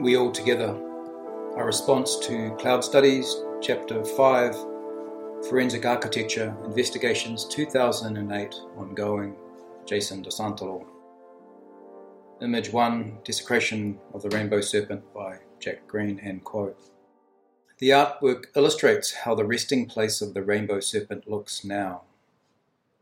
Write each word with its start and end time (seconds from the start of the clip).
We 0.00 0.16
All 0.16 0.32
Together, 0.32 0.70
our 1.54 1.66
response 1.66 2.18
to 2.20 2.56
Cloud 2.58 2.82
Studies, 2.82 3.36
Chapter 3.60 4.02
5, 4.02 4.56
Forensic 5.48 5.84
Architecture, 5.84 6.56
Investigations 6.64 7.44
2008, 7.44 8.54
ongoing, 8.78 9.36
Jason 9.84 10.22
De 10.22 10.30
Santolo. 10.30 10.86
Image 12.40 12.72
1, 12.72 13.18
Desecration 13.22 13.98
of 14.14 14.22
the 14.22 14.30
Rainbow 14.30 14.62
Serpent 14.62 15.02
by 15.12 15.40
Jack 15.60 15.86
Green, 15.86 16.18
and 16.20 16.42
quote. 16.42 16.80
The 17.78 17.90
artwork 17.90 18.44
illustrates 18.56 19.12
how 19.12 19.34
the 19.34 19.44
resting 19.44 19.84
place 19.84 20.22
of 20.22 20.32
the 20.32 20.42
rainbow 20.42 20.80
serpent 20.80 21.28
looks 21.28 21.64
now. 21.64 22.02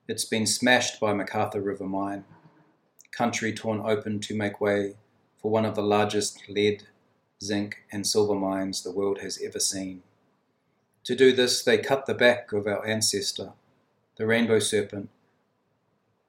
It's 0.09 0.25
been 0.25 0.47
smashed 0.47 0.99
by 0.99 1.15
MacArthur 1.15 1.61
River 1.61 1.85
Mine, 1.85 2.25
country 3.13 3.53
torn 3.53 3.81
open 3.81 4.19
to 4.21 4.35
make 4.35 4.61
way 4.61 4.97
for 5.41 5.51
one 5.51 5.65
of 5.65 5.75
the 5.75 5.83
largest 5.83 6.49
lead, 6.49 6.85
zinc, 7.43 7.85
and 7.91 8.07
silver 8.07 8.35
mines 8.35 8.83
the 8.83 8.93
world 8.93 9.21
has 9.21 9.41
ever 9.43 9.59
seen. 9.59 10.03
To 11.05 11.17
do 11.17 11.33
this, 11.33 11.63
they 11.63 11.79
cut 11.79 12.07
the 12.07 12.15
back 12.15 12.53
of 12.53 12.67
our 12.67 12.87
ancestor, 12.87 13.53
the 14.17 14.27
rainbow 14.27 14.59
serpent, 14.59 15.09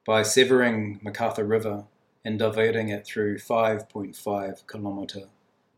by 0.06 0.22
severing 0.22 0.98
MacArthur 1.02 1.44
River 1.44 1.84
and 2.24 2.38
diverting 2.38 2.88
it 2.88 3.06
through 3.06 3.38
5.5 3.38 4.66
kilometre 4.66 5.28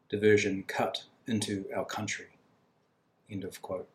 diversion 0.09 0.65
cut 0.67 1.05
into 1.27 1.67
our 1.75 1.85
country. 1.85 2.39
End 3.31 3.45
of 3.45 3.61
quote. 3.61 3.89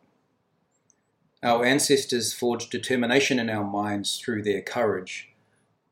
Our 1.42 1.64
ancestors 1.64 2.34
forged 2.34 2.70
determination 2.70 3.38
in 3.38 3.48
our 3.48 3.64
minds 3.64 4.18
through 4.18 4.42
their 4.42 4.60
courage 4.60 5.29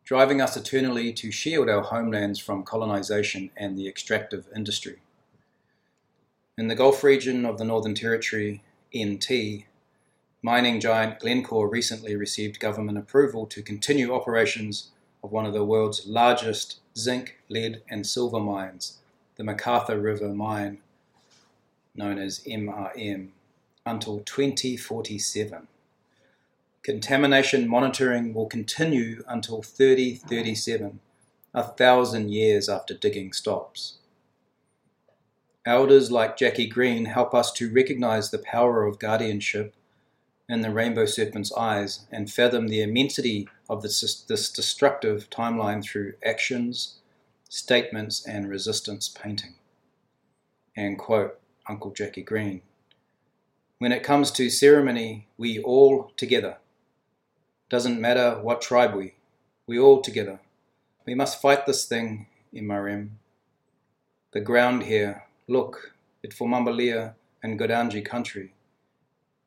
driving 0.08 0.40
us 0.40 0.56
eternally 0.56 1.12
to 1.12 1.30
shield 1.30 1.68
our 1.68 1.82
homelands 1.82 2.38
from 2.38 2.62
colonization 2.62 3.50
and 3.58 3.76
the 3.76 3.86
extractive 3.86 4.46
industry. 4.56 4.96
In 6.56 6.68
the 6.68 6.74
Gulf 6.74 7.04
region 7.04 7.44
of 7.44 7.58
the 7.58 7.66
Northern 7.66 7.94
Territory, 7.94 8.62
NT, 8.96 9.66
mining 10.40 10.80
giant 10.80 11.20
Glencore 11.20 11.68
recently 11.68 12.16
received 12.16 12.58
government 12.58 12.96
approval 12.96 13.44
to 13.48 13.60
continue 13.60 14.14
operations 14.14 14.92
of 15.22 15.30
one 15.30 15.44
of 15.44 15.52
the 15.52 15.62
world's 15.62 16.06
largest 16.06 16.78
zinc, 16.96 17.36
lead, 17.50 17.82
and 17.90 18.06
silver 18.06 18.40
mines, 18.40 19.00
the 19.36 19.44
MacArthur 19.44 20.00
River 20.00 20.30
Mine, 20.30 20.78
known 21.94 22.18
as 22.18 22.40
MRM, 22.46 23.28
until 23.84 24.20
2047. 24.20 25.68
Contamination 26.88 27.68
monitoring 27.68 28.32
will 28.32 28.46
continue 28.46 29.22
until 29.28 29.60
3037, 29.60 31.00
a 31.52 31.62
thousand 31.62 32.30
years 32.30 32.66
after 32.66 32.94
digging 32.94 33.34
stops. 33.34 33.98
Elders 35.66 36.10
like 36.10 36.38
Jackie 36.38 36.66
Green 36.66 37.04
help 37.04 37.34
us 37.34 37.52
to 37.52 37.70
recognize 37.70 38.30
the 38.30 38.38
power 38.38 38.86
of 38.86 38.98
guardianship 38.98 39.74
in 40.48 40.62
the 40.62 40.70
rainbow 40.70 41.04
serpent's 41.04 41.52
eyes 41.52 42.06
and 42.10 42.32
fathom 42.32 42.68
the 42.68 42.80
immensity 42.80 43.46
of 43.68 43.82
this, 43.82 44.22
this 44.22 44.50
destructive 44.50 45.28
timeline 45.28 45.84
through 45.84 46.14
actions, 46.24 47.00
statements, 47.50 48.26
and 48.26 48.48
resistance 48.48 49.08
painting. 49.08 49.56
And 50.74 50.98
quote 50.98 51.38
Uncle 51.68 51.90
Jackie 51.90 52.22
Green 52.22 52.62
When 53.78 53.92
it 53.92 54.02
comes 54.02 54.30
to 54.30 54.48
ceremony, 54.48 55.28
we 55.36 55.58
all 55.58 56.12
together 56.16 56.56
doesn't 57.68 58.00
matter 58.00 58.38
what 58.40 58.62
tribe 58.62 58.94
we, 58.94 59.14
we 59.66 59.78
all 59.78 60.00
together. 60.00 60.40
We 61.06 61.14
must 61.14 61.40
fight 61.40 61.66
this 61.66 61.84
thing, 61.84 62.26
MRM. 62.54 63.10
The 64.32 64.40
ground 64.40 64.84
here, 64.84 65.24
look, 65.46 65.94
it 66.22 66.32
for 66.32 66.48
Mambaliya 66.48 67.14
and 67.42 67.58
Gudanji 67.58 68.04
country. 68.04 68.54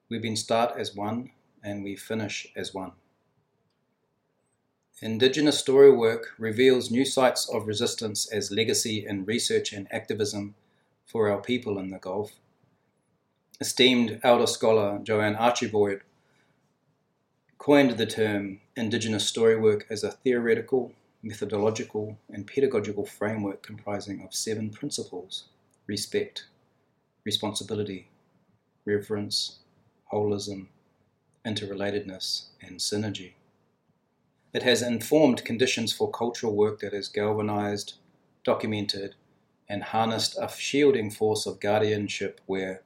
We've 0.09 0.21
been 0.21 0.35
start 0.35 0.77
as 0.77 0.95
one 0.95 1.31
and 1.63 1.83
we 1.83 1.95
finish 1.95 2.47
as 2.55 2.73
one. 2.73 2.93
Indigenous 5.01 5.57
story 5.57 5.91
work 5.91 6.35
reveals 6.37 6.91
new 6.91 7.05
sites 7.05 7.49
of 7.49 7.65
resistance 7.65 8.31
as 8.31 8.51
legacy 8.51 9.05
in 9.07 9.25
research 9.25 9.73
and 9.73 9.87
activism 9.91 10.53
for 11.07 11.29
our 11.29 11.41
people 11.41 11.79
in 11.79 11.89
the 11.89 11.97
Gulf. 11.97 12.33
Esteemed 13.59 14.19
elder 14.23 14.45
scholar 14.45 14.99
Jo-ann 15.01 15.35
Archibald 15.35 16.01
coined 17.61 17.91
the 17.91 18.07
term 18.07 18.59
Indigenous 18.75 19.31
storywork 19.31 19.83
as 19.87 20.03
a 20.03 20.09
theoretical, 20.09 20.93
methodological, 21.21 22.17
and 22.27 22.47
pedagogical 22.47 23.05
framework 23.05 23.61
comprising 23.61 24.19
of 24.23 24.33
seven 24.33 24.71
principles 24.71 25.43
respect, 25.85 26.47
responsibility, 27.23 28.07
reverence, 28.83 29.59
holism, 30.11 30.69
interrelatedness, 31.45 32.45
and 32.63 32.79
synergy. 32.79 33.33
It 34.55 34.63
has 34.63 34.81
informed 34.81 35.45
conditions 35.45 35.93
for 35.93 36.09
cultural 36.09 36.55
work 36.55 36.79
that 36.79 36.93
has 36.93 37.09
galvanized, 37.09 37.93
documented, 38.43 39.13
and 39.69 39.83
harnessed 39.83 40.35
a 40.41 40.49
shielding 40.49 41.11
force 41.11 41.45
of 41.45 41.59
guardianship 41.59 42.41
where 42.47 42.81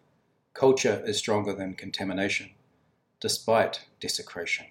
culture 0.53 1.01
is 1.05 1.17
stronger 1.17 1.53
than 1.53 1.75
contamination 1.75 2.49
despite 3.19 3.85
desecration. 3.99 4.67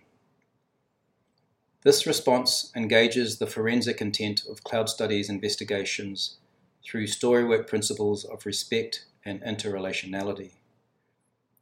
This 1.82 2.06
response 2.06 2.72
engages 2.74 3.38
the 3.38 3.46
forensic 3.46 4.00
intent 4.00 4.46
of 4.48 4.64
cloud 4.64 4.88
studies 4.88 5.28
investigations 5.28 6.36
through 6.82 7.06
storywork 7.06 7.66
principles 7.66 8.24
of 8.24 8.46
respect 8.46 9.04
and 9.24 9.42
interrelationality. 9.42 10.52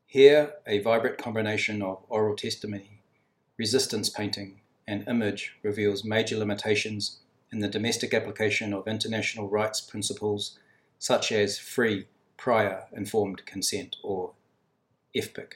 Here, 0.06 0.54
a 0.66 0.80
vibrant 0.80 1.18
combination 1.18 1.82
of 1.82 2.04
oral 2.08 2.36
testimony, 2.36 3.02
resistance 3.56 4.08
painting, 4.10 4.60
and 4.86 5.08
image 5.08 5.56
reveals 5.62 6.04
major 6.04 6.36
limitations 6.36 7.18
in 7.50 7.60
the 7.60 7.68
domestic 7.68 8.14
application 8.14 8.72
of 8.72 8.86
international 8.86 9.48
rights 9.48 9.80
principles 9.80 10.58
such 10.98 11.32
as 11.32 11.58
free, 11.58 12.06
prior, 12.36 12.84
informed 12.92 13.44
consent, 13.46 13.96
or 14.02 14.32
FPIC. 15.16 15.54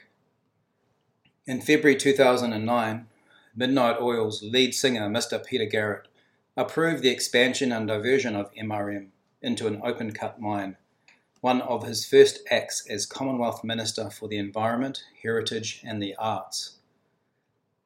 In 1.47 1.61
February 1.61 1.95
2009, 1.95 3.07
Midnight 3.55 4.01
Oil's 4.01 4.43
lead 4.43 4.75
singer, 4.75 5.07
Mr. 5.07 5.43
Peter 5.45 5.63
Garrett, 5.63 6.09
approved 6.57 7.01
the 7.01 7.09
expansion 7.09 7.71
and 7.71 7.87
diversion 7.87 8.35
of 8.35 8.53
MRM 8.53 9.11
into 9.41 9.65
an 9.65 9.79
open 9.81 10.11
cut 10.11 10.41
mine, 10.41 10.75
one 11.39 11.61
of 11.61 11.87
his 11.87 12.05
first 12.05 12.41
acts 12.51 12.85
as 12.89 13.05
Commonwealth 13.05 13.63
Minister 13.63 14.09
for 14.09 14.27
the 14.27 14.37
Environment, 14.37 15.01
Heritage 15.23 15.81
and 15.85 16.03
the 16.03 16.15
Arts. 16.17 16.79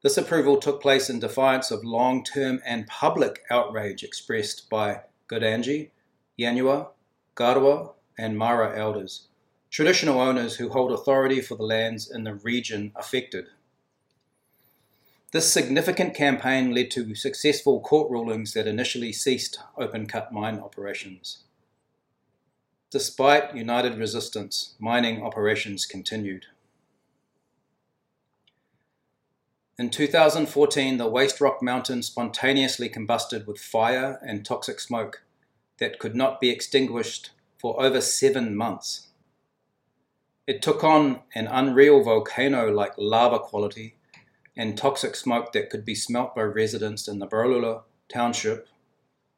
This 0.02 0.18
approval 0.18 0.58
took 0.58 0.82
place 0.82 1.08
in 1.08 1.20
defiance 1.20 1.70
of 1.70 1.84
long 1.84 2.24
term 2.24 2.62
and 2.66 2.88
public 2.88 3.44
outrage 3.52 4.04
expressed 4.04 4.72
by 4.72 5.02
Gudanji, 5.28 5.92
Yanyuwa, 6.40 6.88
Garawa, 7.36 7.94
and 8.18 8.40
Mara 8.40 8.76
elders 8.76 9.28
traditional 9.72 10.20
owners 10.20 10.58
who 10.58 10.70
hold 10.70 10.92
authority 10.92 11.40
for 11.40 11.56
the 11.56 11.64
lands 11.64 12.12
in 12.12 12.26
the 12.26 12.36
region 12.36 12.92
affected. 12.96 13.48
This 15.32 15.52
significant 15.52 16.14
campaign 16.14 16.76
led 16.76 16.92
to 16.92 17.16
successful 17.16 17.80
court 17.80 18.12
rulings 18.12 18.54
that 18.54 18.68
initially 18.68 19.14
ceased 19.14 19.60
open 19.78 20.08
cut 20.08 20.34
mine 20.34 20.60
operations. 20.60 21.44
Despite 22.92 23.56
united 23.56 23.98
resistance, 23.98 24.76
mining 24.78 25.24
operations 25.24 25.86
continued. 25.86 26.48
In 29.80 29.90
2014, 29.90 30.98
the 30.98 31.08
Waste 31.08 31.40
Rock 31.40 31.64
Mountain 31.64 32.04
spontaneously 32.04 32.90
combusted 32.90 33.48
with 33.48 33.58
fire 33.58 34.20
and 34.22 34.46
toxic 34.46 34.82
smoke 34.82 35.24
that 35.80 35.98
could 35.98 36.14
not 36.14 36.42
be 36.42 36.50
extinguished 36.50 37.32
for 37.58 37.82
over 37.82 38.02
seven 38.02 38.54
months. 38.54 39.08
It 40.48 40.62
took 40.62 40.84
on 40.84 41.22
an 41.36 41.48
unreal 41.48 42.04
volcano 42.04 42.72
like 42.72 42.94
lava 42.98 43.40
quality 43.40 43.96
and 44.58 44.78
toxic 44.78 45.16
smoke 45.16 45.54
that 45.54 45.70
could 45.70 45.86
be 45.86 45.96
smelt 45.96 46.36
by 46.36 46.42
residents 46.42 47.08
in 47.08 47.20
the 47.20 47.28
Borroloola 47.28 47.84
township, 48.12 48.68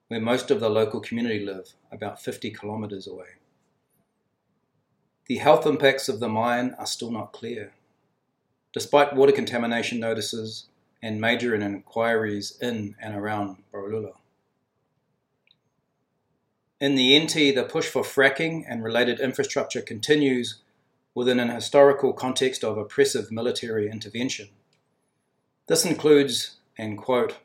where 0.08 0.22
most 0.22 0.50
of 0.50 0.60
the 0.60 0.70
local 0.70 1.00
community 1.02 1.46
live, 1.46 1.74
about 1.92 2.22
50 2.22 2.52
kilometres 2.52 3.06
away. 3.06 3.28
The 5.28 5.38
health 5.38 5.66
impacts 5.66 6.10
of 6.10 6.20
the 6.20 6.30
mine 6.30 6.76
are 6.80 6.86
still 6.86 7.12
not 7.12 7.32
clear. 7.32 7.74
Despite 8.74 9.16
water 9.16 9.32
contamination 9.32 10.00
notices 10.00 10.68
and 11.02 11.22
major 11.22 11.54
inquiries 11.54 12.58
in 12.62 12.96
and 13.00 13.16
around 13.16 13.58
Borroloola. 13.74 14.14
In 16.80 16.96
the 16.96 17.18
NT, 17.18 17.56
the 17.56 17.68
push 17.70 17.88
for 17.88 18.04
fracking 18.04 18.64
and 18.68 18.84
related 18.84 19.20
infrastructure 19.20 19.82
continues 19.82 20.63
within 21.16 21.40
an 21.40 21.50
historical 21.50 22.14
context 22.14 22.64
of 22.64 22.78
oppressive 22.78 23.32
military 23.32 23.90
intervention. 23.90 24.50
This 25.68 25.86
includes, 25.86 26.58
and 26.78 26.98
quote, 26.98 27.38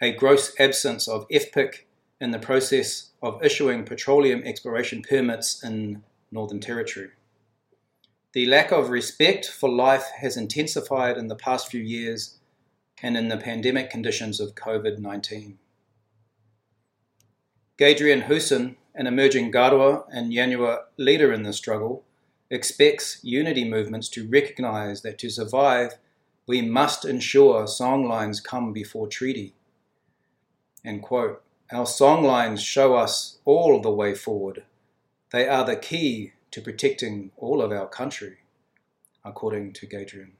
a 0.00 0.12
gross 0.12 0.54
absence 0.60 1.08
of 1.08 1.28
FPIC 1.28 1.84
in 2.20 2.30
the 2.30 2.38
process 2.38 3.10
of 3.22 3.42
issuing 3.42 3.84
petroleum 3.84 4.42
exploration 4.44 5.02
permits 5.02 5.62
in 5.62 6.02
Northern 6.30 6.60
Territory. 6.60 7.10
The 8.32 8.46
lack 8.46 8.72
of 8.72 8.90
respect 8.90 9.46
for 9.46 9.68
life 9.68 10.10
has 10.18 10.36
intensified 10.36 11.16
in 11.16 11.28
the 11.28 11.36
past 11.36 11.70
few 11.70 11.80
years 11.80 12.38
and 13.02 13.16
in 13.16 13.28
the 13.28 13.36
pandemic 13.36 13.90
conditions 13.90 14.40
of 14.40 14.54
COVID 14.54 14.98
19. 14.98 15.58
Gadrian 17.78 18.24
Hoosan, 18.26 18.76
an 18.94 19.06
emerging 19.06 19.50
Garawa 19.50 20.04
and 20.12 20.32
Yanyuwa 20.32 20.84
leader 20.96 21.32
in 21.32 21.42
the 21.42 21.52
struggle, 21.52 22.04
expects 22.50 23.18
unity 23.22 23.68
movements 23.68 24.08
to 24.10 24.28
recognize 24.28 25.02
that 25.02 25.18
to 25.18 25.30
survive, 25.30 25.96
we 26.46 26.60
must 26.62 27.04
ensure 27.04 27.64
songlines 27.64 28.42
come 28.42 28.72
before 28.72 29.08
treaty. 29.08 29.54
And 30.84 31.02
quote, 31.02 31.42
Our 31.72 31.86
songlines 31.86 32.60
show 32.60 32.94
us 32.94 33.38
all 33.44 33.80
the 33.80 33.90
way 33.90 34.14
forward. 34.14 34.64
They 35.30 35.48
are 35.48 35.64
the 35.64 35.76
key 35.76 36.32
to 36.50 36.60
protecting 36.60 37.32
all 37.36 37.62
of 37.62 37.72
our 37.72 37.88
country, 37.88 38.38
according 39.24 39.72
to 39.72 39.86
Gadrian. 39.86 40.32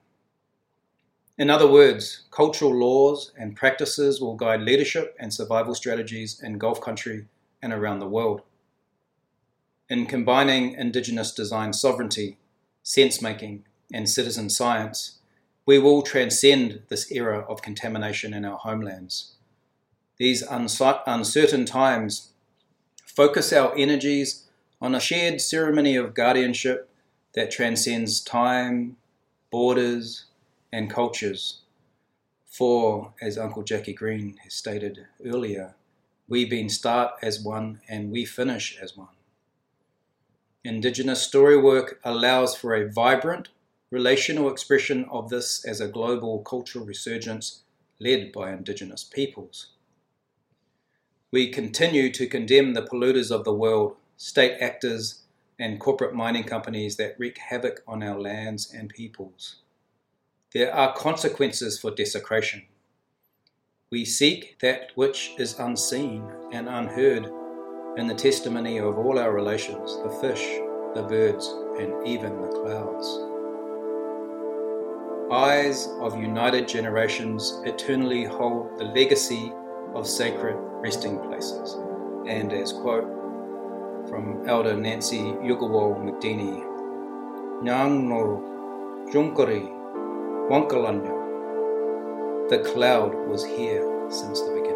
In 1.37 1.51
other 1.51 1.67
words, 1.67 2.27
cultural 2.31 2.73
laws 2.73 3.33
and 3.37 3.57
practices 3.57 4.21
will 4.21 4.37
guide 4.37 4.61
leadership 4.61 5.17
and 5.19 5.35
survival 5.35 5.75
strategies 5.75 6.41
in 6.41 6.59
Gulf 6.59 6.81
country 6.81 7.27
and 7.61 7.73
around 7.73 7.99
the 7.99 8.07
world. 8.07 8.43
In 9.95 10.07
combining 10.07 10.73
Indigenous 10.73 11.31
design 11.31 11.73
sovereignty, 11.73 12.37
sense 12.83 13.23
making, 13.23 13.65
and 13.93 14.11
citizen 14.11 14.51
science, 14.51 15.21
we 15.67 15.79
will 15.79 16.03
transcend 16.03 16.83
this 16.89 17.13
era 17.13 17.47
of 17.49 17.63
contamination 17.63 18.35
in 18.35 18.45
our 18.45 18.59
homelands. 18.59 19.37
These 20.17 20.43
uncertain 20.43 21.65
times 21.65 22.31
focus 23.07 23.53
our 23.53 23.73
energies 23.77 24.49
on 24.81 24.97
a 24.97 25.01
shared 25.01 25.41
ceremony 25.41 25.95
of 25.95 26.13
guardianship 26.13 26.91
that 27.35 27.53
transcends 27.53 28.21
time, 28.21 28.97
borders, 29.53 30.25
and 30.73 30.91
cultures. 30.91 31.61
For, 32.47 33.15
as 33.23 33.39
Uncle 33.39 33.63
Jackie 33.63 33.95
Green 33.95 34.39
has 34.43 34.55
stated 34.55 35.07
earlier, 35.25 35.77
we 36.27 36.45
being 36.47 36.69
start 36.69 37.13
as 37.23 37.41
one 37.41 37.81
and 37.89 38.11
we 38.11 38.25
finish 38.25 38.77
as 38.83 38.97
one. 38.97 39.15
Indigenous 40.65 41.21
story 41.21 41.59
work 41.59 42.01
allows 42.05 42.57
for 42.57 42.75
a 42.75 42.91
vibrant, 42.91 43.49
relational 43.91 44.51
expression 44.51 45.05
of 45.11 45.29
this 45.29 45.63
as 45.67 45.79
a 45.79 45.89
global 45.89 46.39
cultural 46.39 46.87
resurgence 46.87 47.61
led 48.01 48.33
by 48.33 48.51
Indigenous 48.51 49.05
peoples. 49.05 49.67
We 51.31 51.51
continue 51.51 52.11
to 52.13 52.27
condemn 52.27 52.73
the 52.73 52.83
polluters 52.83 53.31
of 53.31 53.45
the 53.45 53.53
world, 53.53 53.97
state 54.17 54.57
actors, 54.59 55.21
and 55.59 55.79
corporate 55.79 56.15
mining 56.15 56.45
companies 56.45 56.97
that 56.97 57.17
wreak 57.19 57.37
havoc 57.37 57.83
on 57.87 58.03
our 58.03 58.19
lands 58.19 58.73
and 58.73 58.89
peoples. 58.89 59.57
There 60.55 60.75
are 60.75 60.95
consequences 60.95 61.79
for 61.79 61.91
desecration. 61.91 62.63
We 63.91 64.07
seek 64.07 64.59
that 64.61 64.93
which 64.95 65.35
is 65.39 65.59
unseen 65.59 66.25
and 66.53 66.69
unheard 66.69 67.31
in 67.97 68.09
the 68.09 68.15
testimony 68.15 68.79
of 68.79 68.99
all 68.99 69.19
our 69.19 69.33
relations 69.33 69.99
the 70.03 70.11
fish, 70.21 70.45
the 70.95 71.03
birds, 71.03 71.47
and 71.79 72.07
even 72.07 72.41
the 72.41 72.49
clouds. 72.49 73.07
Eyes 75.33 75.89
of 76.01 76.21
united 76.21 76.67
generations 76.67 77.61
eternally 77.65 78.25
hold 78.25 78.77
the 78.79 78.85
legacy 78.85 79.53
of 79.95 80.07
sacred 80.09 80.57
resting 80.83 81.19
places. 81.21 81.75
And 82.27 82.53
as 82.53 82.73
quote 82.73 83.05
from 84.09 84.43
Elder 84.49 84.77
Nancy 84.77 85.23
Yugawal 85.49 85.97
McDinny, 86.05 86.63
Nyang 87.63 88.09
no 88.09 89.07
Junkari 89.13 89.71
Wankalanya. 90.51 91.15
The 92.51 92.59
cloud 92.59 93.15
was 93.29 93.45
here 93.45 93.85
since 94.11 94.41
the 94.41 94.51
beginning. 94.51 94.74